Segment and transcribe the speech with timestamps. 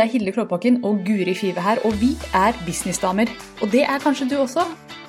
[0.00, 3.28] Det er Hilde Klåbakken og Guri Five her, og vi er businessdamer.
[3.60, 4.62] Og det er kanskje du også.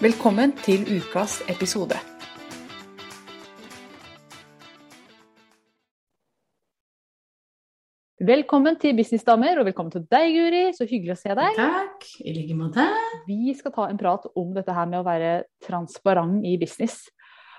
[0.03, 1.95] Velkommen til ukas episode.
[8.31, 10.65] Velkommen til Businessdamer, og velkommen til deg, Guri.
[10.75, 11.55] Så hyggelig å se deg.
[11.61, 12.09] Takk.
[12.27, 12.89] I like måte.
[13.29, 15.31] Vi skal ta en prat om dette her med å være
[15.69, 17.05] transparent i business.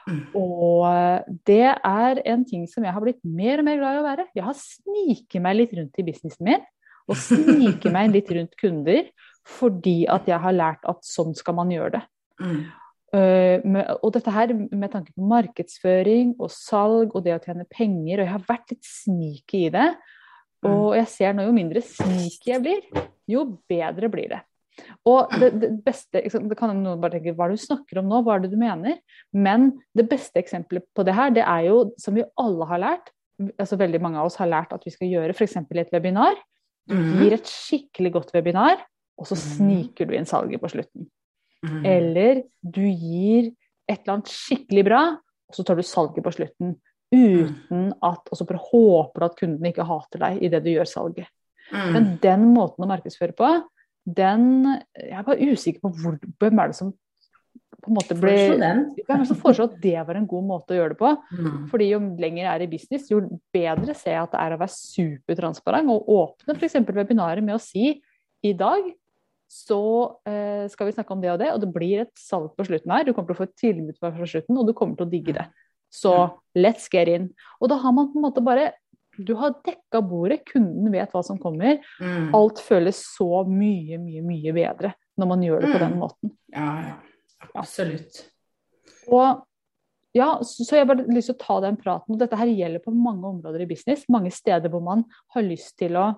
[0.04, 0.20] Mm.
[0.36, 4.06] Og det er en ting som jeg har blitt mer og mer glad i å
[4.10, 4.30] være.
[4.36, 6.70] Jeg har sniket meg litt rundt i businessen min,
[7.12, 9.10] og snike meg litt rundt kunder,
[9.48, 12.02] fordi at jeg har lært at sånn skal man gjøre det.
[12.42, 12.62] Mm.
[13.12, 17.68] Uh, med, og dette her med tanke på markedsføring og salg og det å tjene
[17.68, 19.90] penger, og jeg har vært litt sneaky i det.
[20.68, 24.40] Og jeg ser nå jo mindre sneaky jeg blir, jo bedre blir det.
[25.08, 28.08] Og det, det beste det kan noen bare tenke, Hva er det du snakker om
[28.08, 28.22] nå?
[28.24, 29.00] Hva er det du mener?
[29.34, 33.12] Men det beste eksempelet på det her, det er jo som vi alle har lært,
[33.58, 35.58] altså veldig mange av oss har lært at vi skal gjøre f.eks.
[35.58, 36.38] et webinar.
[36.90, 38.80] Du gir et skikkelig godt webinar,
[39.18, 41.06] og så sniker du inn salget på slutten.
[41.62, 41.82] Mm.
[41.86, 43.52] Eller du gir
[43.86, 46.74] et eller annet skikkelig bra, og så tar du salget på slutten.
[47.12, 50.88] Uten at Og så bare håper du at kunden ikke hater deg idet du gjør
[50.88, 51.28] salget.
[51.72, 51.90] Mm.
[51.92, 53.50] Men den måten å markedsføre på,
[54.02, 54.66] den
[54.98, 56.90] Jeg er bare usikker på hvor, hvem er det som
[57.82, 58.34] på en måte ble.
[58.54, 61.12] Hvem er det som at det var en god måte å gjøre det på?
[61.34, 61.60] Mm.
[61.72, 63.22] Fordi jo lenger jeg er i business, jo
[63.54, 66.78] bedre ser jeg at det er å være supertransparent og åpne f.eks.
[66.92, 67.96] webinaret med å si
[68.42, 68.86] i dag
[69.52, 69.82] så
[70.24, 72.94] eh, skal vi snakke om det og det, og det blir et salg på slutten
[72.94, 73.04] her.
[73.04, 75.34] Du kommer til å få et tilbud fra slutten, og du kommer til å digge
[75.36, 75.44] det.
[75.92, 76.14] Så
[76.56, 77.28] let's get in.
[77.60, 78.72] Og da har man på en måte bare
[79.20, 81.82] Du har dekka bordet, kunden vet hva som kommer.
[82.00, 82.30] Mm.
[82.32, 86.32] Alt føles så mye, mye, mye bedre når man gjør det på den måten.
[86.48, 86.94] Ja, ja.
[87.54, 88.22] Absolutt.
[89.12, 89.42] Og
[90.14, 92.18] ja, så jeg bare lyst til å ta den praten.
[92.20, 94.04] Dette her gjelder på mange områder i business.
[94.12, 96.10] Mange steder hvor man har lyst til å?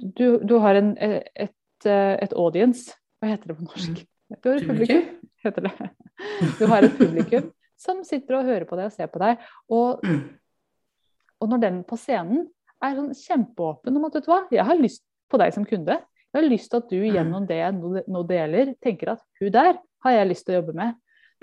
[0.00, 1.52] Du, du har en, et,
[1.84, 2.94] et audience.
[3.20, 4.00] Hva heter det på norsk?
[4.40, 5.04] Du har et publikum,
[5.44, 5.90] heter det.
[6.58, 7.52] Du har et publikum
[7.84, 9.44] som sitter og hører på deg og ser på deg.
[9.68, 10.22] Og, Mm.
[11.44, 12.46] og når den på scenen
[12.82, 15.98] er sånn kjempeåpen om at vet du hva, jeg har lyst på deg som kunde.
[16.32, 19.76] Jeg har lyst til at du gjennom det jeg nå deler, tenker at hun der
[20.04, 20.94] har jeg lyst til å jobbe med.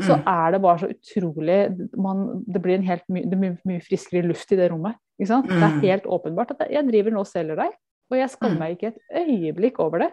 [0.01, 0.23] Så Mm.
[0.27, 4.23] er det bare så utrolig man, Det blir en helt my, det blir mye friskere
[4.25, 4.95] luft i det rommet.
[5.19, 5.47] Ikke sant?
[5.47, 5.81] Det er Mm.
[5.81, 7.71] helt åpenbart at jeg driver nå og selger deg,
[8.09, 8.59] og jeg skammer Mm.
[8.59, 10.11] meg ikke et øyeblikk over det.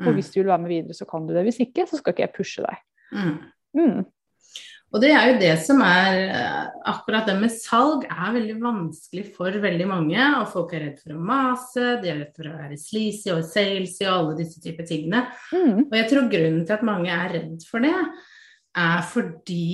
[0.00, 1.44] Og hvis du vil være med videre, så kan du det.
[1.44, 2.76] Hvis ikke, så skal ikke jeg pushe deg.
[3.74, 4.06] Mm.
[4.90, 9.28] Og det er jo det som er eh, Akkurat det med salg er veldig vanskelig
[9.36, 10.18] for veldig mange.
[10.40, 13.44] Og folk er redd for å mase, de er redd for å være sleazy og
[13.46, 15.24] salesy og alle disse typer tingene.
[15.54, 15.86] Mm.
[15.86, 17.94] Og jeg tror grunnen til at mange er redd for det,
[18.80, 19.70] er fordi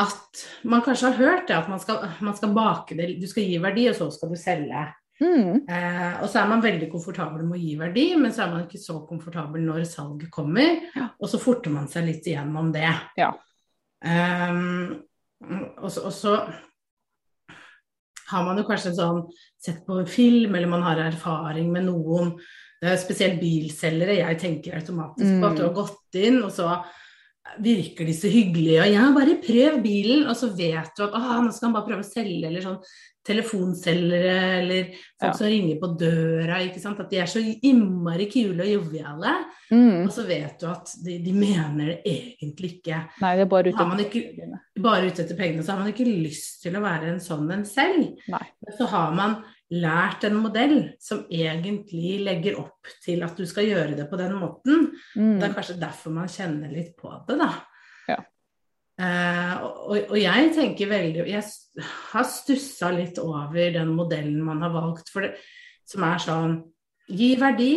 [0.00, 3.46] at man kanskje har hørt det at man skal, man skal bake det, du skal
[3.46, 4.88] gi verdi, og så skal du selge.
[5.22, 5.60] Mm.
[5.70, 8.64] Eh, og så er man veldig komfortabel med å gi verdi, men så er man
[8.64, 10.80] ikke så komfortabel når salget kommer.
[10.96, 11.12] Ja.
[11.20, 12.90] Og så forter man seg litt igjennom det.
[13.20, 13.30] Ja.
[14.04, 15.00] Ehm,
[15.80, 16.36] og, så, og så
[18.30, 19.24] har man jo kanskje sånn
[19.60, 22.34] sett på en film, eller man har erfaring med noen.
[23.00, 24.18] Spesielt bilselgere.
[24.18, 26.74] Jeg tenker automatisk på at du har gått inn, og så
[27.60, 31.40] virker de så hyggelige, og ja, bare prøv bilen, og så vet du at ah,
[31.44, 32.78] nå skal han bare prøve å selge, eller sånn
[33.24, 34.84] telefonselgere, eller
[35.20, 35.32] folk Ja.
[35.32, 39.34] som ringer på døra, ikke sant, at de er så innmari kule og joviale,
[39.70, 40.04] Mm.
[40.04, 42.98] og så vet du at de, de mener det egentlig ikke.
[43.22, 44.60] Nei, det er bare ute etter pengene.
[44.78, 47.64] Bare ute etter pengene, så har man ikke lyst til å være en sånn en
[47.64, 48.12] selv.
[48.28, 48.44] Nei.
[48.76, 53.96] Så har man lært en modell som egentlig legger opp til at du skal gjøre
[53.96, 54.90] det på den måten.
[55.16, 55.38] Mm.
[55.40, 57.48] Det er kanskje derfor man kjenner litt på det, da.
[58.10, 58.18] Ja.
[59.00, 61.42] Eh, og, og jeg tenker veldig Jeg
[62.12, 65.34] har stussa litt over den modellen man har valgt, for det,
[65.88, 66.60] som er sånn
[67.04, 67.72] Gi verdi,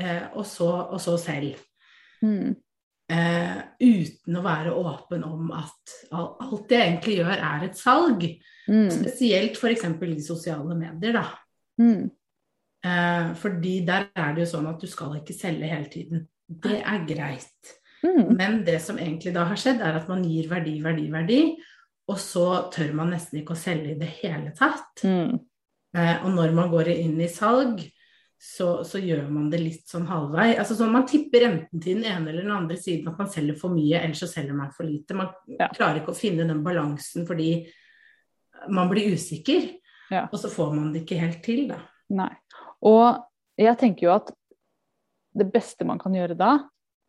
[0.00, 1.60] eh, og, så, og så selv.
[2.22, 2.56] Mm.
[3.12, 8.24] Eh, uten å være åpen om at al- alt jeg egentlig gjør, er et salg.
[8.70, 8.88] Mm.
[8.94, 9.84] Spesielt f.eks.
[10.06, 11.26] i sosiale medier, da.
[11.82, 12.10] Mm.
[12.82, 16.26] Eh, fordi der er det jo sånn at du skal ikke selge hele tiden.
[16.46, 17.76] Det er greit.
[18.02, 18.32] Mm.
[18.38, 21.40] Men det som egentlig da har skjedd, er at man gir verdi, verdi, verdi.
[22.10, 25.04] Og så tør man nesten ikke å selge i det hele tatt.
[25.06, 25.36] Mm.
[25.96, 27.82] Eh, og når man går inn i salg,
[28.42, 30.48] så, så gjør man det litt sånn halvvei.
[30.58, 33.54] Altså sånn Man tipper enten til den ene eller den andre siden at man selger
[33.60, 35.14] for mye, eller så selger man for lite.
[35.14, 35.68] Man Ja.
[35.70, 37.52] klarer ikke å finne den balansen fordi
[38.68, 39.70] man blir usikker.
[40.10, 40.24] Ja.
[40.32, 41.78] Og så får man det ikke helt til, da.
[42.10, 42.32] Nei.
[42.82, 43.22] Og
[43.56, 44.32] jeg tenker jo at
[45.38, 46.56] det beste man kan gjøre da,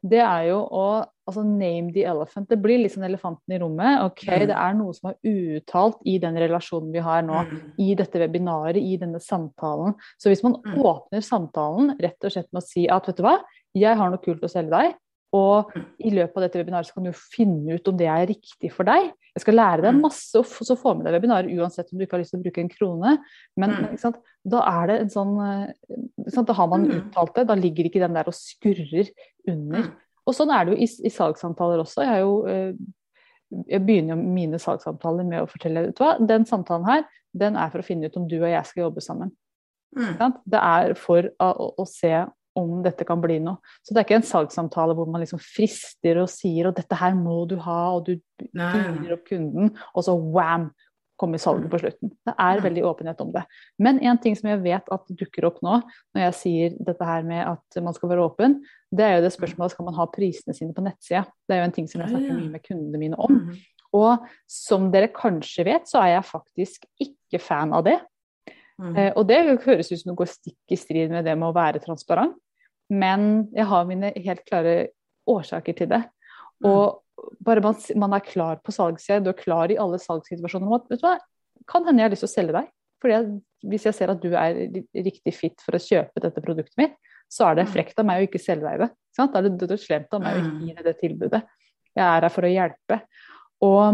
[0.04, 0.86] det er jo å
[1.30, 2.50] altså name the elephant.
[2.50, 4.02] Det blir litt sånn elefanten i rommet.
[4.04, 4.48] Ok, Mm.
[4.48, 7.46] det er noe som er uuttalt i den relasjonen vi har nå.
[7.48, 7.62] Mm.
[7.80, 9.96] I dette webinaret, i denne samtalen.
[10.20, 10.76] Så hvis man Mm.
[10.84, 13.40] åpner samtalen rett og slett med å si at vet du hva,
[13.74, 14.96] jeg har noe kult å selge deg,
[15.34, 18.70] og i løpet av dette webinaret så kan du finne ut om det er riktig
[18.72, 19.12] for deg.
[19.34, 20.02] Jeg skal lære deg Mm.
[20.06, 22.44] masse, og så få med deg webinaret uansett om du ikke har lyst til å
[22.44, 23.18] bruke en krone.
[23.58, 23.98] Men, Mm.
[23.98, 24.18] sant?
[24.46, 25.74] da er det en sånn eh,
[26.30, 26.46] sant?
[26.48, 26.92] Da har man Mm.
[27.12, 27.48] uttalt det.
[27.48, 29.10] Da ligger ikke den der og skurrer
[29.48, 29.92] under.
[30.28, 32.04] Og sånn er det jo i, i salgssamtaler også.
[32.06, 32.74] Jeg, er jo, eh,
[33.70, 37.04] jeg begynner jo mine salgssamtaler med å fortelle vet du hva, den samtalen her,
[37.36, 39.32] den er for å finne ut om du og jeg skal jobbe sammen.
[39.98, 40.34] Mm.
[40.48, 43.58] Det er for å, å, å se om dette kan bli noe.
[43.82, 47.16] Så det er ikke en salgssamtale hvor man liksom frister og sier og dette her
[47.18, 48.18] må du ha, og du
[48.54, 50.72] gir opp kunden, og så wam,
[51.24, 52.10] kommer salget på slutten.
[52.26, 52.64] Det er Mm.
[52.64, 53.44] veldig åpenhet om det.
[53.80, 55.82] Men en ting som jeg vet at dukker opp nå,
[56.16, 58.62] når jeg sier dette her med at man skal være åpen,
[58.92, 61.24] det er jo det spørsmålet skal man ha prisene sine på nettsida.
[61.48, 63.32] Det er jo en ting som jeg snakker mye med kundene mine om.
[63.32, 63.56] Mm.
[63.94, 68.00] Og som dere kanskje vet, så er jeg faktisk ikke fan av det.
[68.82, 68.98] Mm.
[68.98, 71.56] Eh, og det høres ut som det går stikk i strid med det med å
[71.56, 72.36] være transparent,
[72.94, 74.76] men jeg har mine helt klare
[75.30, 76.04] årsaker til det.
[76.64, 76.70] Mm.
[76.70, 80.78] Og bare man, man er klar på salgssida, du er klar i alle salgssituasjoner om
[80.78, 81.18] at vet du hva,
[81.70, 82.70] kan hende jeg har lyst til å selge deg.
[83.04, 83.28] Fordi jeg,
[83.72, 84.62] hvis jeg ser at du er
[85.06, 86.96] riktig fit for å kjøpe dette produktet mitt,
[87.32, 87.74] så er det Mm.
[87.74, 88.90] frekt av meg å ikke selge deg det.
[89.16, 89.34] Sant?
[89.34, 90.66] Da er det, slemt av meg å ikke Mm.
[90.68, 91.44] gi deg det tilbudet.
[91.96, 93.02] Jeg er her for å hjelpe.
[93.64, 93.94] Og,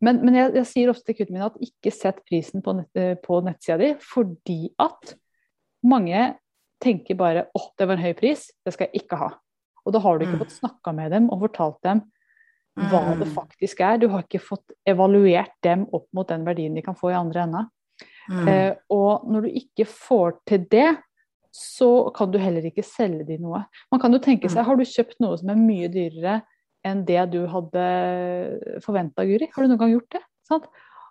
[0.00, 2.88] men men jeg, jeg sier ofte til kundene mine at ikke sett prisen på, nett,
[2.96, 5.14] eh, på nettsida di, fordi at
[5.84, 6.36] mange
[6.82, 9.30] tenker bare åh, det var en høy pris, det skal jeg ikke ha.
[9.86, 10.42] Og da har du ikke Mm.
[10.44, 12.02] fått snakka med dem og fortalt dem
[12.76, 13.34] hva det Mm.
[13.34, 13.98] faktisk er.
[13.98, 17.42] Du har ikke fått evaluert dem opp mot den verdien de kan få i andre
[17.42, 17.62] enda.
[18.30, 18.48] Mm.
[18.48, 20.98] Eh, og når du ikke får til det,
[21.52, 23.66] så kan du heller ikke selge de noe.
[23.90, 24.64] Man kan jo tenke seg, Mm.
[24.64, 26.42] har du kjøpt noe som er mye dyrere
[26.84, 29.50] enn det du hadde forventa, Guri?
[29.54, 30.22] Har du noen gang gjort det?
[30.48, 30.64] Sant?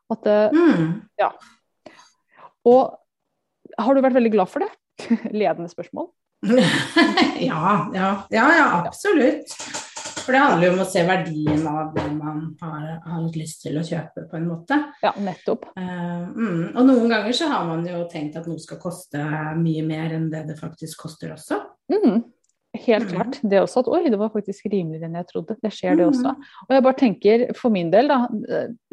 [0.10, 1.02] At, mm.
[1.20, 1.32] ja.
[2.66, 2.98] og
[3.80, 4.70] har du vært veldig glad for det?
[5.42, 6.10] Ledende spørsmål.
[7.40, 9.54] ja, ja, ja, ja, absolutt.
[10.22, 13.78] For det handler jo om å se verdien av det man har, har lyst til
[13.80, 14.78] å kjøpe, på en måte.
[15.02, 15.66] Ja, nettopp.
[15.74, 16.60] Uh, mm.
[16.78, 19.22] Og noen ganger så har man jo tenkt at noe skal koste
[19.58, 21.58] mye mer enn det det faktisk koster også.
[21.92, 22.22] Mm.
[22.86, 23.16] Helt Mhm.
[23.16, 23.40] klart.
[23.44, 25.58] Det også at oi, det var faktisk rimeligere enn jeg trodde.
[25.62, 26.14] Det skjer, det Mhm.
[26.14, 26.36] også.
[26.70, 28.28] Og jeg bare tenker, for min del, da.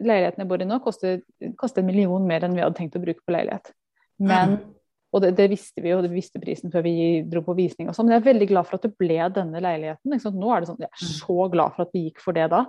[0.01, 1.21] Leiligheten jeg bor i nå koster,
[1.57, 3.71] koster en million mer enn vi hadde tenkt å bruke på leilighet.
[4.19, 4.75] Men Mm.
[5.15, 7.95] Og det, det visste vi jo, det visste prisen før vi dro på visning og
[7.97, 8.07] sånn.
[8.11, 10.13] Men jeg er veldig glad for at det ble denne leiligheten.
[10.37, 12.67] Nå er det sånn, Jeg er så glad for at vi gikk for det da.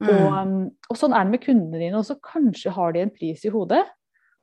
[0.00, 0.08] Mm.
[0.08, 2.16] Og, og sånn er det med kundene dine også.
[2.24, 3.84] Kanskje har de en pris i hodet,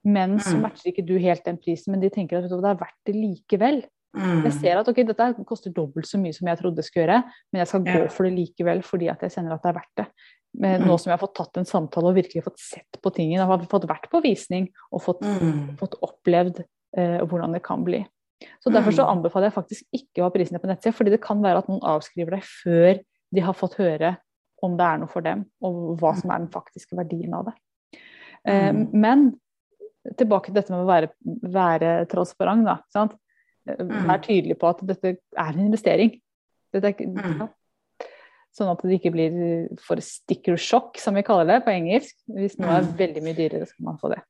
[0.05, 0.61] men så Mm.
[0.67, 1.91] matcher ikke du helt den prisen.
[1.93, 3.83] Men de tenker at du, det er verdt det likevel.
[4.13, 4.43] Mm.
[4.45, 7.23] Jeg ser at ok, dette koster dobbelt så mye som jeg trodde det skulle gjøre,
[7.51, 9.95] men jeg skal gå for det likevel fordi at jeg kjenner at det er verdt
[9.97, 10.05] det.
[10.53, 10.87] Men Mm.
[10.87, 13.57] nå som jeg har fått tatt en samtale og virkelig fått sett på tingene, har
[13.65, 15.77] fått vært på visning og fått Mm.
[15.79, 16.63] fått opplevd
[16.97, 18.05] eh, hvordan det kan bli.
[18.61, 19.17] Så Derfor så Mm.
[19.17, 21.79] anbefaler jeg faktisk ikke å ha prisene på nettsida, fordi det kan være at noen
[21.81, 22.99] avskriver deg før
[23.33, 24.17] de har fått høre
[24.61, 27.53] om det er noe for dem, og hva som er den faktiske verdien av det.
[28.45, 28.89] Eh, Mm.
[28.93, 29.39] Men
[30.17, 31.09] tilbake til dette med å være,
[31.43, 32.79] være transparent, da.
[32.91, 33.13] Sant?
[33.67, 34.07] Eh, Mm.
[34.07, 36.19] Vær tydelig på at dette er en investering.
[36.73, 37.49] Er ikke.
[38.53, 42.13] Sånn at det ikke blir for sticker shock, som vi kaller det på engelsk.
[42.29, 44.21] Hvis noe er veldig mye dyrere, skal man få det.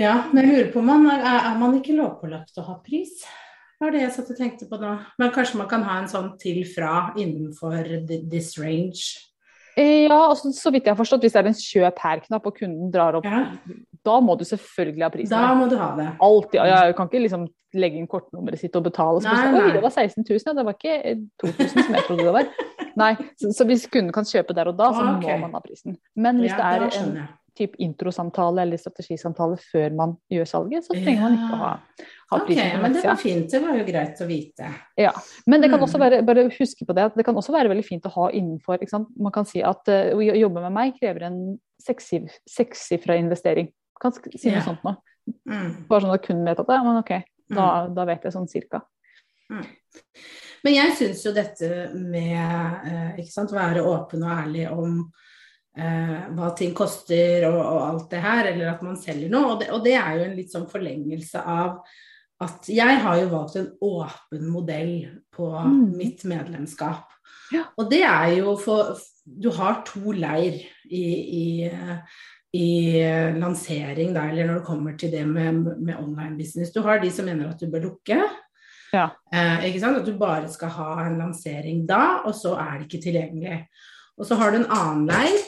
[0.00, 3.20] Ja, men jeg lurer på man er, er man ikke lovpålagt å ha pris?
[3.20, 4.94] Det var det jeg satt og tenkte på nå.
[5.20, 9.28] Men kanskje man kan ha en sånn til fra innenfor this range?
[9.76, 12.90] Ja, altså, så vidt jeg har forstått, hvis det er en kjøp her-knapp og kunden
[12.92, 13.44] drar opp, Ja,
[14.04, 15.32] da må du selvfølgelig ha prisen.
[15.36, 16.08] da må du ha det.
[16.20, 16.60] Alltid.
[16.60, 19.20] Ja, Jeg kan ikke liksom legge inn kortnummeret sitt og betale.
[19.22, 20.54] Så Nei, plutselig, Oi, det var 16 000, ja.
[20.58, 22.48] Det var ikke eh, 2000 som jeg trodde det var.
[23.00, 25.36] Nei, så, så hvis kunden kan kjøpe der og da, så okay.
[25.38, 25.96] må man ha prisen.
[26.16, 27.28] Men hvis Ja, det da er en
[27.60, 31.70] type introsamtale eller strategisamtale før man gjør salget, så trenger man ikke å ha,
[32.32, 33.46] ha Ok, prisen på men det var fint.
[33.52, 34.70] Det var jo greit å vite.
[34.98, 35.12] Ja.
[35.46, 35.86] Men det kan Mm.
[35.88, 38.30] også være, bare huske på det, at det kan også være veldig fint å ha
[38.32, 38.78] innenfor?
[39.20, 41.40] Man kan si at uh, å jobbe med meg krever en
[41.80, 43.70] sekssifra investering.
[44.00, 44.64] Kan si noe Ja.
[44.64, 44.96] sånt nå.
[45.46, 45.86] Mm.
[45.88, 47.12] Bare sånn at kunden vet at ja, men ok,
[47.54, 48.80] da, da vet jeg sånn cirka.
[49.50, 55.00] Men jeg syns jo dette med eh, sant, være åpen og ærlig om
[55.76, 59.60] eh, hva ting koster og, og alt det her, eller at man selger noe, og
[59.60, 61.80] det, og det er jo en litt sånn forlengelse av
[62.40, 64.94] at jeg har jo valgt en åpen modell
[65.36, 65.96] på Mm.
[65.96, 67.10] mitt medlemskap.
[67.52, 67.66] Ja.
[67.76, 68.96] Og det er jo for
[69.26, 70.56] Du har to leir
[70.90, 71.04] i,
[71.36, 71.60] i,
[72.56, 73.02] i
[73.36, 76.72] lansering, da, eller når det kommer til det med, med online business.
[76.72, 78.18] Du har de som mener at du bør lukke.
[78.92, 79.10] Ja.
[79.32, 80.00] Eh, ikke sant?
[80.00, 83.60] At du bare skal ha en lansering da, og så er det ikke tilgjengelig.
[84.20, 85.38] Og så har du en annen leir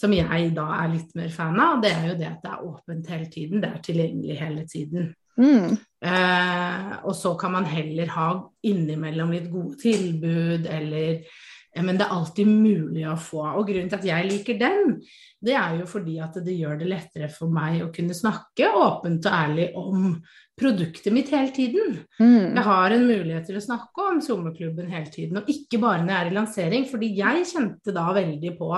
[0.00, 2.66] som jeg da er litt mer fan av, det er jo det at det er
[2.68, 3.60] åpent hele tiden.
[3.60, 5.10] Det er tilgjengelig hele tiden.
[5.40, 5.76] Mm.
[6.04, 8.30] Eh, og så kan man heller ha
[8.66, 13.44] innimellom litt gode tilbud, eller eh, Men det er alltid mulig å få.
[13.60, 14.96] Og grunnen til at jeg liker den,
[15.40, 19.28] det er jo fordi at det gjør det lettere for meg å kunne snakke åpent
[19.28, 20.14] og ærlig om
[20.60, 21.96] produktet mitt hele tiden.
[22.20, 22.52] Mm.
[22.54, 26.12] Jeg har en mulighet til å snakke om sommerklubben hele tiden, og ikke bare når
[26.14, 26.86] jeg er i lansering.
[26.90, 28.70] Fordi jeg kjente da veldig på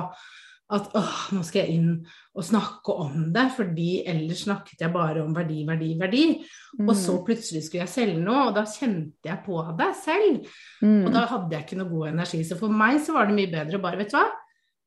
[0.73, 1.89] at åh, nå skal jeg inn
[2.33, 6.23] og snakke om det, fordi ellers snakket jeg bare om verdi, verdi, verdi.
[6.81, 7.25] Og så Mm.
[7.27, 10.47] plutselig skulle jeg selge noe, og da kjente jeg på det selv.
[10.81, 11.05] Mm.
[11.07, 12.41] Og da hadde jeg ikke noe god energi.
[12.49, 14.25] Så for meg så var det mye bedre å bare, vet du hva,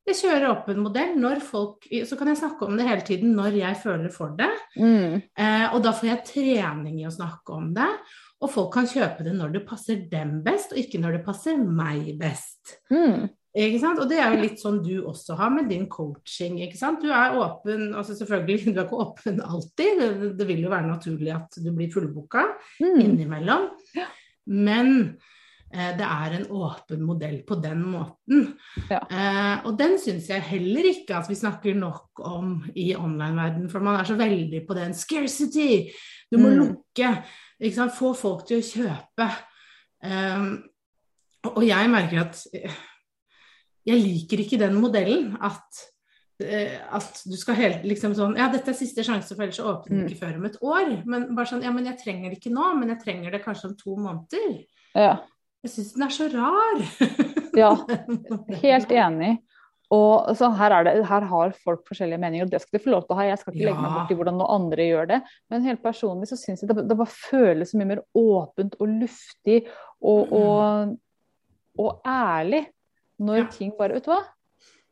[0.06, 1.14] jeg kjører opp en modell.
[1.18, 4.50] Når folk, så kan jeg snakke om det hele tiden når jeg føler for det.
[4.78, 5.16] Mm.
[5.38, 7.88] Eh, og da får jeg trening i å snakke om det.
[8.44, 11.56] Og folk kan kjøpe det når det passer dem best, og ikke når det passer
[11.58, 12.76] meg best.
[12.92, 13.26] Mm.
[13.56, 13.98] Ikke sant?
[14.02, 16.58] Og det er jo litt sånn du også har med din coaching.
[16.60, 17.00] ikke sant?
[17.00, 20.02] Du er åpen, altså selvfølgelig, du er ikke åpen alltid.
[20.02, 22.44] Det, det vil jo være naturlig at du blir fullbooka
[22.84, 23.00] Mm.
[23.00, 23.70] innimellom.
[24.46, 25.16] Men
[25.70, 28.44] det er en åpen modell på den måten.
[28.90, 29.00] Ja.
[29.10, 33.80] Eh, og den syns jeg heller ikke at vi snakker nok om i online-verden, for
[33.80, 35.90] man er så veldig på den scarcity.
[36.30, 36.58] Du må Mm.
[36.62, 37.24] lukke.
[37.98, 39.28] Få folk til å kjøpe.
[40.04, 40.56] Eh,
[41.44, 42.72] og jeg merker at eh,
[43.86, 45.36] jeg liker ikke den modellen.
[45.40, 45.82] At,
[46.42, 50.02] eh, at du skal helt liksom sånn Ja, dette er siste sjanse, for ellers åpner
[50.02, 50.08] Mm.
[50.08, 51.06] ikke før om et år.
[51.06, 53.64] Men bare sånn Ja, men jeg trenger det ikke nå, men jeg trenger det kanskje
[53.70, 54.64] om to måneder.
[54.94, 55.18] Ja.
[55.66, 56.86] Jeg syns den er så rar.
[57.56, 57.70] Ja,
[58.60, 59.38] Helt enig.
[59.94, 62.90] Og så her, er det, her har folk forskjellige meninger, og det skal de få
[62.92, 63.24] lov til å ha.
[63.30, 65.18] Jeg skal ikke legge meg bort i hvordan noen andre gjør det.
[65.52, 68.90] Men helt personlig så syns jeg det, det bare føles så mye mer åpent og
[68.90, 69.60] luftig
[70.02, 70.96] og, og,
[71.80, 72.64] og ærlig
[73.22, 73.46] når Ja.
[73.54, 74.20] ting bare Vet du hva?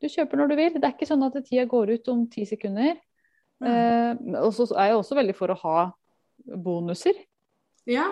[0.01, 0.79] Du kjøper når du vil.
[0.79, 2.95] Det er ikke sånn at tida går ut om ti sekunder.
[3.61, 3.69] Mm.
[3.69, 5.77] Eh, og så er jeg også veldig for å ha
[6.65, 7.19] bonuser.
[7.85, 8.09] Ja.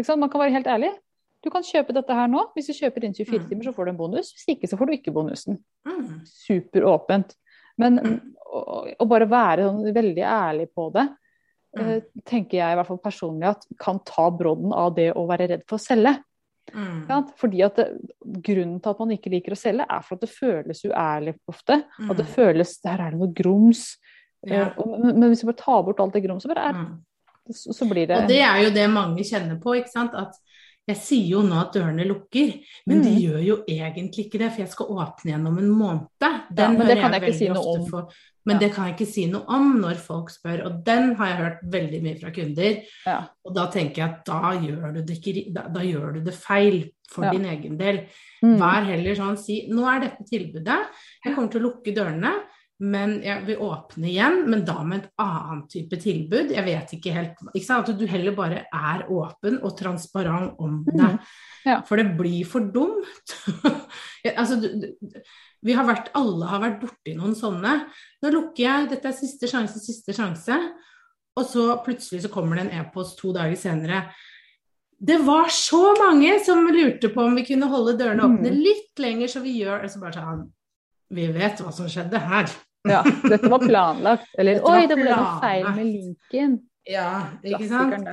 [0.00, 0.18] Sant?
[0.18, 0.90] Man kan være helt ærlig.
[1.42, 2.44] Du kan kjøpe dette her nå.
[2.54, 3.48] Hvis du kjøper innen 24 Mm.
[3.48, 4.32] timer, så får du en bonus.
[4.34, 5.58] Hvis ikke, så får du ikke bonusen.
[5.86, 6.20] Mm.
[6.26, 7.34] Superåpent.
[7.78, 8.20] Men Mm.
[8.54, 11.08] å, å bare være sånn veldig ærlig på det,
[11.74, 11.88] Mm.
[11.88, 15.48] eh, tenker jeg i hvert fall personlig at kan ta brodden av det å være
[15.48, 16.18] redd for å selge.
[16.74, 17.06] Mm.
[17.36, 17.86] Fordi at det,
[18.42, 21.82] Grunnen til at man ikke liker å selge, er for at det føles uærlig ofte.
[22.10, 22.34] At det Mm.
[22.34, 23.96] føles Der er det noe grums.
[24.46, 24.68] Ja.
[24.68, 26.98] Eh, men, men hvis du bare tar bort alt det grumset, er, Mm.
[27.50, 30.14] så, så blir det Og det er jo det mange kjenner på, ikke sant.
[30.14, 30.34] At
[30.88, 33.20] jeg sier jo nå at dørene lukker, men de Mm.
[33.22, 36.06] gjør jo egentlig ikke det, for jeg skal åpne igjen om en måned.
[36.20, 37.86] Ja, Den men det kan jeg ikke si noe om.
[37.88, 38.08] for-
[38.44, 38.58] Men Ja.
[38.66, 41.58] det kan jeg ikke si noe om når folk spør, og den har jeg hørt
[41.70, 42.82] veldig mye fra kunder.
[43.06, 43.24] ja.
[43.44, 46.34] Og da tenker jeg at da gjør du det, ikke, da, da gjør du det
[46.34, 47.30] feil for Ja.
[47.30, 48.06] din egen del.
[48.42, 48.58] Mm.
[48.58, 50.86] Vær heller sånn, si nå er dette tilbudet,
[51.24, 52.32] jeg kommer til å lukke dørene,
[52.82, 56.50] men jeg vil åpne igjen, men da med et annet type tilbud.
[56.50, 57.90] Jeg vet ikke helt ikke sant?
[57.92, 60.96] At du heller bare er åpen og transparent om det.
[61.12, 61.18] Mm.
[61.68, 61.76] Ja.
[61.86, 63.36] For det blir for dumt.
[64.38, 65.16] Altså, du, du,
[65.66, 67.72] vi har vært, alle har vært borti noen sånne.
[68.22, 70.54] Nå lukker jeg, dette er siste sjanse, siste sjanse.
[71.38, 74.04] Og så plutselig så kommer det en e-post to dager senere.
[75.02, 78.60] Det var så mange som lurte på om vi kunne holde dørene åpne Mm.
[78.62, 80.44] litt lenger, så vi gjør så bare sånn
[81.12, 82.46] Vi vet hva som skjedde her.
[82.88, 83.00] Ja.
[83.22, 84.28] Dette var planlagt.
[84.38, 86.60] Eller var oi, det ble noe feil med linken.
[86.88, 87.08] Ja,
[87.46, 88.08] ikke sant?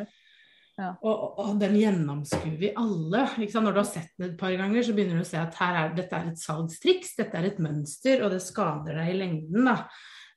[0.79, 0.93] Ja.
[1.03, 3.25] Og, og, den gjennomskuer vi alle.
[3.35, 5.79] Når du har sett den et par ganger, så begynner du å se at her
[5.81, 9.67] er, dette er et salgstriks, dette er et mønster, og det skader deg i lengden
[9.67, 9.75] da,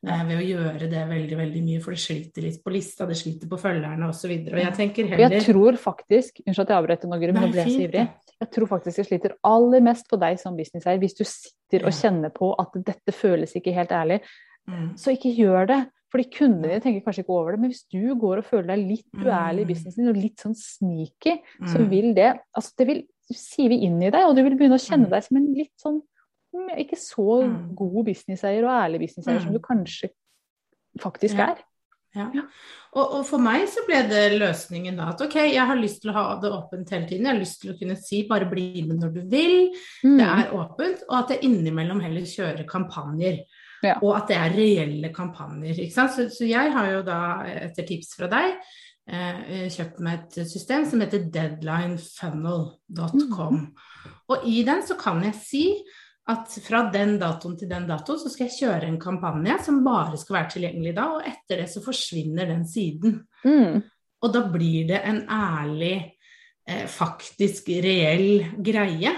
[0.03, 3.47] ved å gjøre det veldig veldig mye, for det sliter litt på lista, det sliter
[3.47, 4.31] på følgerne osv.
[4.35, 7.45] Og, og jeg tenker Og jeg tror faktisk Unnskyld at jeg avbrøt nå, Guri, men
[7.47, 8.05] nå ble jeg så ivrig.
[8.43, 11.95] Jeg tror faktisk det sliter aller mest på deg som businesseier hvis du sitter og
[11.95, 14.19] kjenner på at dette føles ikke helt ærlig.
[14.67, 14.89] Mm.
[14.99, 15.81] Så ikke gjør det.
[16.13, 18.83] Fordi kundene dine tenker kanskje ikke over det, men hvis du går og føler deg
[18.85, 19.71] litt uærlig i Mm.
[19.71, 21.89] businessen din og litt sånn sneaky, så Mm.
[21.89, 22.99] vil det altså det vil
[23.33, 26.01] sive inn i deg, og du vil begynne å kjenne deg som en litt sånn
[26.77, 27.75] ikke så Mm.
[27.75, 29.53] god businesseier og ærlig businesseier som Mm.
[29.53, 30.09] du kanskje
[30.99, 31.43] faktisk Ja.
[31.51, 31.55] er.
[32.15, 32.27] Ja.
[32.93, 36.11] Og, og for meg så ble det løsningen da at ok, jeg har lyst til
[36.11, 37.25] å ha det åpent hele tiden.
[37.25, 39.71] Jeg har lyst til å kunne si bare bli med når du vil.
[40.03, 40.17] Mm.
[40.19, 41.01] Det er åpent.
[41.09, 43.39] Og at jeg innimellom heller kjører kampanjer.
[43.83, 43.95] Ja.
[44.03, 45.73] Og at det er reelle kampanjer.
[45.91, 48.53] Så, så jeg har jo da, etter tips fra deg,
[49.09, 53.73] eh, kjøpt meg et system som heter deadlinefunnel.com.
[54.29, 55.83] Og i den så kan jeg si
[56.31, 60.19] at fra den datoen til den datoen så skal jeg kjøre en kampanje som bare
[60.19, 63.17] skal være tilgjengelig da, og etter det så forsvinner den siden.
[63.43, 63.81] Mm.
[64.23, 65.97] Og da blir det en ærlig
[66.69, 69.11] eh, faktisk reell greie.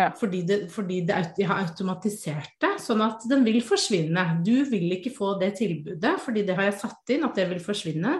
[0.00, 0.10] Ja.
[0.16, 4.22] Fordi, det, fordi det, de har automatisert det, sånn at den vil forsvinne.
[4.44, 7.60] Du vil ikke få det tilbudet, fordi det har jeg satt inn, at det vil
[7.64, 8.14] forsvinne.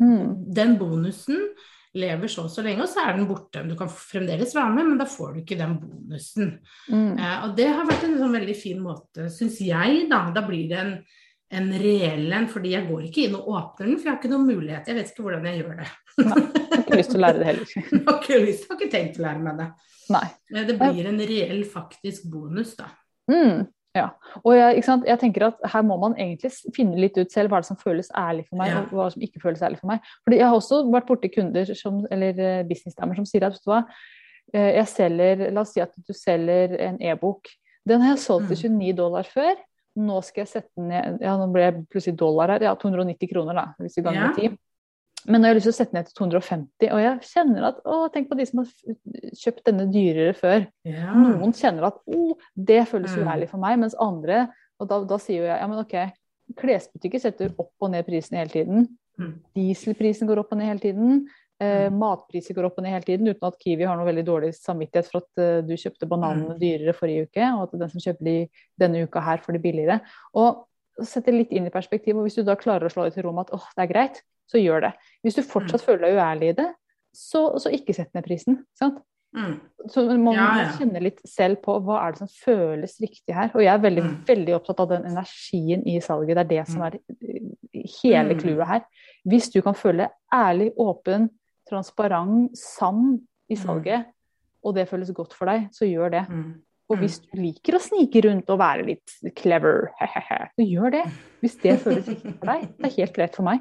[0.00, 0.46] Mm.
[0.56, 1.42] Den bonusen
[1.96, 3.64] lever så og så lenge, og så er den borte.
[3.66, 6.56] Du kan fremdeles være med, men da får du ikke den bonusen.
[6.88, 7.12] Mm.
[7.18, 10.26] Eh, og det har vært en sånn veldig fin måte, syns jeg, da.
[10.34, 10.92] Da blir det en,
[11.60, 14.32] en reell en, fordi jeg går ikke inn og åpner den, for jeg har ikke
[14.34, 14.90] noen mulighet.
[14.90, 15.90] Jeg vet ikke hvordan jeg gjør det.
[16.16, 17.72] Nei, jeg har ikke lyst til å lære det heller.
[17.92, 19.66] Jeg har ikke lyst, jeg har ikke tenkt å lære meg det.
[20.14, 20.26] Nei.
[20.54, 22.86] Men det blir en reell, faktisk bonus, da.
[23.30, 24.08] Mm, ja.
[24.44, 27.68] Og jeg, jeg tenker at her må man egentlig finne litt ut selv hva det
[27.70, 28.82] som føles ærlig for meg, Ja.
[28.84, 30.00] og hva som ikke føles ærlig for meg.
[30.26, 33.82] Fordi jeg har også vært borti kunder som, eller eh, businessdamer som sier at hva,
[34.54, 37.48] eh, jeg selger, la oss si at du selger en e-bok.
[37.86, 39.54] Den har jeg solgt til 29 dollar før.
[39.96, 42.60] Nå skal jeg sette den ned Ja, nå ble jeg plutselig dollar her.
[42.66, 44.26] Ja, 290 kroner, da, hvis vi ganger Ja.
[44.28, 44.58] med 10.
[45.26, 47.78] Men nå har jeg lyst til å sette ned til 250, og jeg kjenner at
[47.82, 48.68] å, tenk på de som har
[49.40, 50.68] kjøpt denne dyrere før.
[50.86, 51.14] Ja.
[51.16, 53.24] Noen kjenner at å, det føles Mm.
[53.26, 55.94] uærlig for meg, mens andre Og da, da sier jo jeg ja, men ok,
[56.60, 58.86] klesbutikker setter opp og ned prisen hele tiden.
[59.16, 59.30] Mm.
[59.56, 61.22] Dieselprisen går opp og ned hele tiden.
[61.58, 64.50] Eh, matpriser går opp og ned hele tiden, uten at Kiwi har noe veldig dårlig
[64.58, 66.60] samvittighet for at eh, du kjøpte bananene Mm.
[66.60, 68.36] dyrere forrige uke, og at den som kjøper de
[68.78, 70.00] denne uka her, får de billigere.
[70.36, 70.66] Og
[71.02, 73.32] sette litt inn i perspektiv, og hvis du da klarer å slå deg til ro
[73.32, 74.92] med at åh, det er greit, så gjør det.
[75.24, 75.86] Hvis du fortsatt Mm.
[75.86, 76.68] føler deg uærlig i det,
[77.14, 78.64] så, så ikke sett ned prisen.
[78.78, 78.98] Sant?
[79.36, 79.60] Mm.
[79.88, 80.72] Så man må Ja, ja.
[80.78, 83.50] kjenne litt selv på hva er det som føles riktig her.
[83.54, 84.24] Og jeg er veldig, Mm.
[84.24, 86.36] veldig opptatt av den energien i salget.
[86.36, 88.40] Det er det som er eh, hele Mm.
[88.40, 88.80] clouet her.
[89.26, 91.28] Hvis du kan føle ærlig, åpen,
[91.68, 93.62] transparent, sann i Mm.
[93.66, 94.04] salget,
[94.64, 96.28] og det føles godt for deg, så gjør det.
[96.30, 96.54] Mm.
[96.88, 99.90] Og hvis du liker å snike rundt og være litt clever,
[100.58, 101.04] så gjør det.
[101.42, 102.68] Hvis det føles riktig for deg.
[102.78, 103.60] Det er helt greit for meg.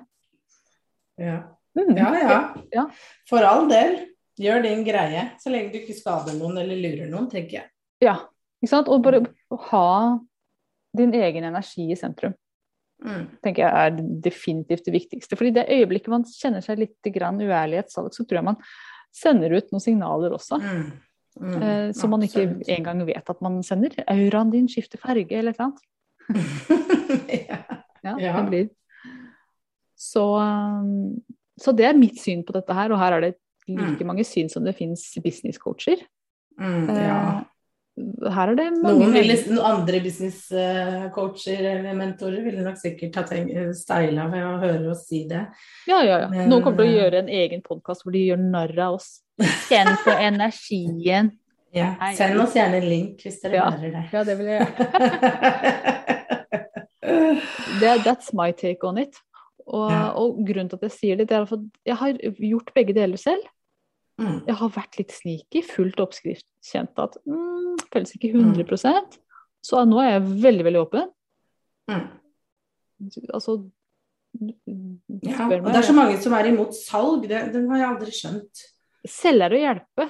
[1.22, 1.40] Ja.
[1.76, 1.96] Mm.
[1.98, 2.38] ja, ja.
[2.72, 2.86] Ja.
[3.30, 3.98] For all del.
[4.36, 7.70] Gjør din greie, så lenge du ikke skader noen eller lurer noen, tenker jeg.
[8.04, 8.18] Ja,
[8.60, 8.90] ikke sant?
[8.92, 9.22] Og bare
[9.70, 9.86] ha
[10.96, 12.36] din egen energi i sentrum.
[13.04, 13.25] Mm.
[13.44, 15.36] tenker jeg er definitivt det viktigste.
[15.36, 18.48] Fordi det øyeblikket man kjenner seg litt grann uærlig i et salg, så tror jeg
[18.48, 18.60] man
[19.16, 20.60] sender ut noen signaler også.
[20.64, 20.86] Mm.
[21.36, 21.56] Mm.
[21.60, 23.96] eh, som man ikke engang vet at man sender.
[24.08, 25.84] Auraen din skifter farge, eller et eller annet.
[27.51, 27.62] ja.
[28.06, 28.42] Ja, Ja.
[28.42, 28.70] Det blir.
[29.96, 31.22] Så, um,
[31.60, 33.34] så det er mitt syn på dette her, og her er det
[33.68, 34.08] like Mm.
[34.08, 35.98] mange syn som det fins businesscoacher.
[36.60, 37.44] Mm, Eh, ja.
[38.29, 43.24] Her er det mange Noen ville, andre businesscoacher eller mentorer ville nok sikkert ha
[43.74, 45.46] steila ved å høre oss si det.
[45.88, 46.27] Ja, ja, ja.
[46.29, 49.22] Men, Noen kommer til å gjøre en egen podkast hvor de gjør narr av oss.
[49.70, 51.31] Kjenn på energien.
[51.74, 53.70] Ja, send oss gjerne en link hvis dere Ja.
[53.72, 54.03] hører det.
[54.14, 54.75] Ja, det vil jeg gjøre.
[58.03, 59.16] That's my take on it.
[59.66, 62.94] Og, og grunnen til at jeg sier det, det er at jeg har gjort begge
[62.94, 63.46] deler selv.
[64.22, 64.44] Mm.
[64.48, 69.18] Jeg har vært litt sneaky, fulgt oppskrift, kjent at mm, føles ikke 100%
[69.66, 71.10] Så nå er jeg veldig, veldig åpen.
[71.92, 72.06] Mm.
[73.34, 73.58] Altså
[74.40, 78.16] Ja, og det er så mange som er imot salg, det, den har jeg aldri
[78.16, 78.64] skjønt.
[79.06, 80.08] Selge er å hjelpe.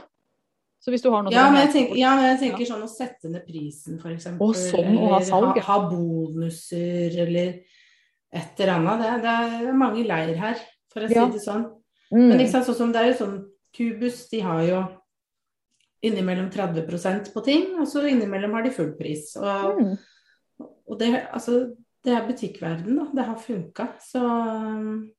[0.86, 2.92] Så hvis du har noe Ja, men jeg tenker, ja, men jeg tenker sånn å
[2.92, 4.28] sette ned prisen, f.eks.
[4.38, 5.66] Sånn, å ha salg, ja.
[5.66, 7.56] ha, ha bonuser, eller
[8.36, 9.02] et eller annet.
[9.02, 10.60] Det, det er mange leir her,
[10.94, 11.26] for å Ja.
[11.26, 11.66] si det sånn.
[12.12, 12.28] Mm.
[12.30, 13.38] Men ikke sant, sånn som det er jo sånn
[13.76, 14.84] Kubus, de har jo
[16.06, 19.34] innimellom 30% på ting, og så innimellom har de full pris.
[19.42, 19.98] Og, Mm.
[20.88, 23.06] og det, altså, det er butikkverden, da.
[23.16, 23.88] Det har funka.
[24.00, 25.10] Så um,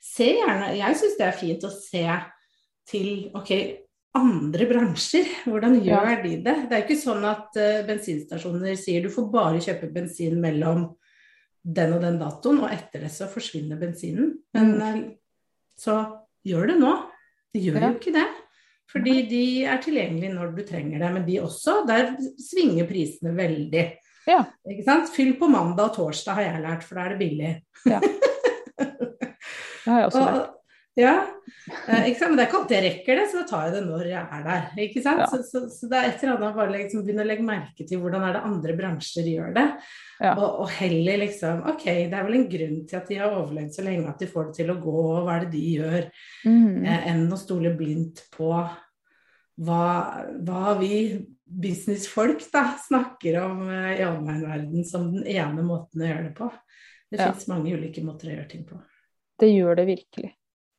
[0.00, 2.04] se gjerne Jeg syns det er fint å se
[2.86, 3.50] til OK,
[4.14, 5.26] andre bransjer.
[5.44, 6.56] Hvordan gjør de det?
[6.68, 10.94] Det er jo ikke sånn at uh, bensinstasjoner sier du får bare kjøpe bensin mellom
[11.66, 14.34] den og den datoen, og etter det så forsvinner bensinen.
[14.54, 14.98] Men uh,
[15.78, 15.96] så
[16.46, 16.92] gjør det nå.
[17.54, 17.88] De gjør Ja.
[17.90, 18.26] jo ikke det.
[18.92, 21.08] Fordi de er tilgjengelige når du trenger det.
[21.16, 23.86] Men de også, der svinger prisene veldig.
[24.30, 24.44] Ja.
[24.70, 25.10] Ikke sant?
[25.14, 27.50] Fyll på mandag og torsdag har jeg lært, for da er det billig.
[27.86, 28.00] Ja.
[29.86, 30.38] Det har jeg også lært.
[30.40, 30.55] Og,
[30.96, 31.12] ja,
[31.88, 32.30] eh, ikke sant?
[32.32, 34.22] Men det er ikke alltid jeg rekker det, så da tar jeg det når jeg
[34.38, 34.62] er der.
[34.86, 35.20] Ikke sant?
[35.20, 35.26] Ja.
[35.28, 38.00] Så, så, så det er et eller annet bare liksom begynne å legge merke til
[38.00, 39.66] hvordan er det andre bransjer gjør det.
[40.24, 40.32] Ja.
[40.32, 43.74] Og, og heller liksom Ok, det er vel en grunn til at de har overlevd
[43.76, 46.08] så lenge at de får det til å gå, og hva er det de gjør?
[46.48, 46.84] Mm.
[46.88, 48.50] eh, enn å stole blindt på
[49.66, 49.84] hva,
[50.48, 50.94] hva vi
[51.46, 56.50] businessfolk da, snakker om eh, i online-verden som den ene måten å gjøre det på.
[57.12, 57.28] Det Ja.
[57.30, 58.80] fins mange ulike måter å gjøre ting på.
[59.38, 60.32] Det gjør det virkelig.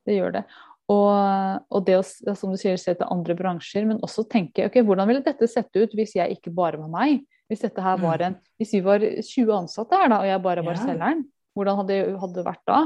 [0.08, 0.44] Det gjør det.
[0.88, 4.78] Og, og det å som du sier, se til andre bransjer, men også tenke ok,
[4.88, 7.26] hvordan ville dette sett ut hvis jeg ikke bare var meg?
[7.48, 10.64] Hvis dette her var en, hvis vi var 20 ansatte her da, og jeg bare
[10.64, 10.80] var Mm.
[10.80, 10.86] Ja.
[10.88, 11.20] selgeren,
[11.56, 12.80] hvordan hadde hadde det vært da?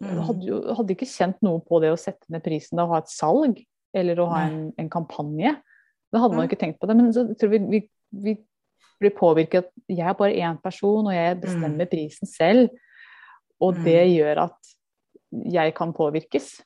[0.00, 0.18] Mm.
[0.28, 3.12] Hadde, hadde ikke kjent noe på det å sette ned prisen da, og ha et
[3.12, 3.62] salg.
[3.96, 5.54] eller å ha en, en kampanje.
[6.12, 6.96] Da hadde man jo ikke tenkt på det.
[6.98, 7.78] Men så tror vi, vi,
[8.12, 8.34] vi
[9.00, 12.68] blir påvirket Jeg er bare én person, og jeg bestemmer prisen selv.
[13.60, 13.84] Og Mm.
[13.84, 14.58] det gjør at
[15.30, 16.60] jeg kan påvirkes.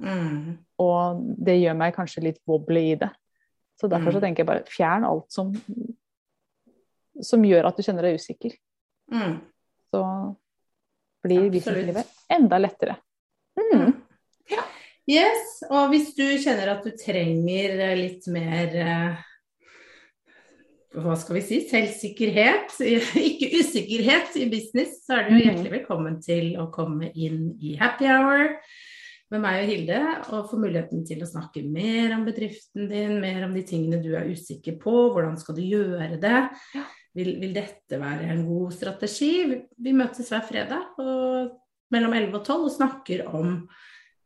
[0.00, 0.58] Mm.
[0.80, 3.10] Og det gjør meg kanskje litt wobbly i det.
[3.80, 4.22] Så derfor så Mm.
[4.22, 5.52] tenker jeg bare fjern alt som,
[7.20, 8.52] som gjør at du kjenner deg usikker.
[9.12, 9.40] Mm.
[9.90, 10.02] Så
[11.24, 12.96] blir businesslivet enda lettere.
[13.56, 13.92] Mm.
[15.10, 19.16] Yes, og hvis du kjenner at du trenger litt mer eh,
[20.94, 22.72] hva skal vi si, selvsikkerhet,
[23.30, 25.42] ikke usikkerhet i business, så er du Mhm.
[25.44, 28.56] hjertelig velkommen til å komme inn i happy hour
[29.30, 29.98] med meg og Hilde,
[30.34, 34.08] og få muligheten til å snakke mer om bedriften din, mer om de tingene du
[34.18, 36.40] er usikker på, hvordan skal du gjøre det?
[37.14, 39.30] Vil, vil dette være en god strategi?
[39.78, 40.82] Vi- møtes hver fredag
[41.94, 43.68] mellom 11 og 12 og snakker om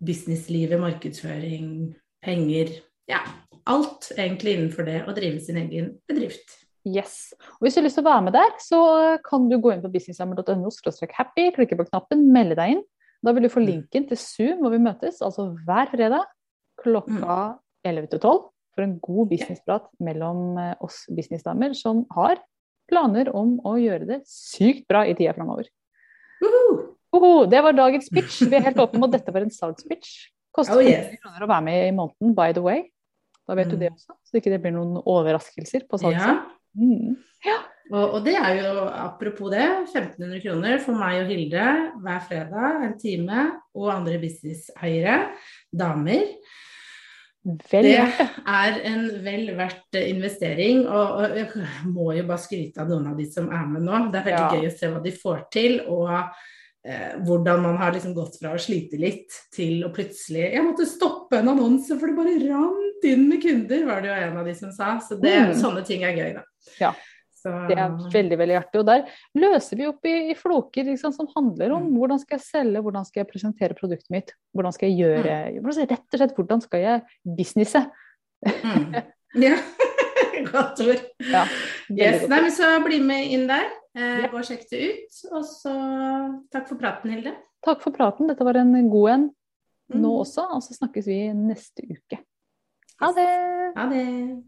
[0.04, 2.72] businesslivet, markedsføring, penger.
[3.08, 3.20] Ja,
[3.70, 6.60] alt egentlig innenfor det å drive sin egen bedrift.
[6.84, 7.32] Yes.
[7.56, 8.80] Og hvis du har lyst til å være med der, så
[9.24, 10.72] kan du gå inn på businesssummer.no
[11.16, 12.82] happy, klikke på knappen, melde deg inn.
[13.24, 13.66] Da vil du få Mm.
[13.66, 16.26] linken til Zoom hvor vi møtes, altså hver fredag
[16.76, 22.36] klokka 11 til 12 for en god businessprat mellom eh, oss businessdamer som har
[22.90, 25.70] planer om å gjøre det sykt bra i tida framover.
[27.14, 28.42] Oho, det var dagens pitch.
[28.42, 30.28] Vi er helt åpne om at dette var en salgspitch.
[30.54, 32.90] Koster Oh, 100 kroner å være med i måneden, by the way.
[33.46, 33.80] Da vet du Mm.
[33.80, 36.26] det også, så ikke det blir noen overraskelser på salgset.
[36.26, 36.42] Ja,
[36.74, 37.16] Mm.
[37.92, 41.66] og, og det er jo apropos det, 1500 kroner for meg og Hilde
[42.02, 43.44] hver fredag, en time,
[43.76, 45.28] og andre businesseiere,
[45.70, 46.24] damer.
[47.44, 48.28] Vel Det det.
[48.48, 51.48] er en vel verdt investering, og, og jeg
[51.92, 53.98] må jo bare skryte av noen av de som er med nå.
[54.10, 54.50] Det er veldig Ja.
[54.56, 56.30] gøy å se hva de får til, og
[56.86, 60.86] eh, hvordan man har liksom gått fra å slite litt til å plutselig Jeg måtte
[60.86, 64.44] stoppe en annonse, for det bare rant inn med kunder, var det jo en av
[64.46, 64.98] de som sa.
[65.00, 65.54] Så det, Mm.
[65.60, 66.42] sånne ting er gøy, da.
[66.80, 66.92] Ja.
[67.44, 68.80] Så, Det er veldig veldig artig.
[68.80, 69.02] Og der
[69.36, 71.98] løser vi opp i, i floker liksom, som handler om Mm.
[71.98, 75.66] hvordan skal jeg selge, hvordan skal jeg presentere produktet mitt, hvordan skal jeg gjøre Mm.
[75.90, 77.84] Rett og slett hvordan skal jeg businesse.
[78.46, 78.94] mm.
[79.34, 79.56] Ja,
[80.52, 81.00] godt ord.
[81.20, 81.44] Ja,
[81.90, 83.66] Yes, nei, men så bli med inn der.
[83.94, 84.28] Eh, Ja.
[84.28, 85.20] Gå og sjekk det ut.
[85.32, 85.72] Og så
[86.50, 87.36] takk for praten, Hilde.
[87.64, 88.26] Takk for praten.
[88.28, 89.30] Dette var en god en
[89.92, 90.00] Mm.
[90.00, 92.18] nå også, og så snakkes vi neste uke.
[93.00, 93.28] Ha det!
[93.76, 94.42] Ha det.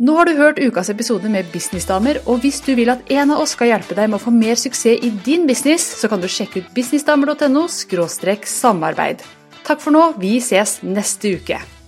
[0.00, 3.40] Nå har du hørt ukas episode med Businessdamer, og hvis du vil at en av
[3.40, 6.26] oss skal hjelpe deg med å få mer suksess i din business, så kan du
[6.26, 9.20] sjekke ut businessdamer.no samarbeid.
[9.64, 11.79] Takk for nå, vi ses neste uke.